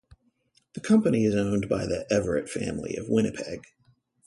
The 0.73 0.79
company 0.81 1.25
is 1.25 1.35
owned 1.35 1.69
by 1.69 1.85
the 1.85 2.07
Everett 2.11 2.49
Family 2.49 2.95
of 2.95 3.07
Winnipeg. 3.07 3.67